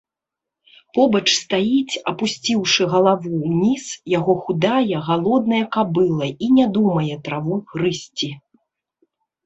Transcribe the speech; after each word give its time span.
Побач 0.97 1.27
стаіць, 1.41 2.01
апусціўшы 2.13 2.83
галаву 2.95 3.29
ўніз, 3.49 3.83
яго 4.17 4.33
худая 4.49 4.97
галодная 5.13 5.63
кабыла 5.79 6.25
і 6.43 6.53
не 6.59 6.65
думае 6.75 7.13
траву 7.29 7.55
грызці. 7.73 8.29